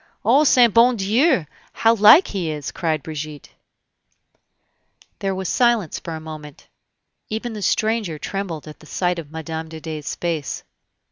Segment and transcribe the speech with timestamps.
[0.25, 1.45] "O saint bon Dieu!
[1.73, 3.51] how like he is!" cried Brigitte.
[5.19, 6.67] There was silence for a moment;
[7.29, 9.67] even the stranger trembled at the sight of Mme.
[9.69, 10.63] de Dey's face.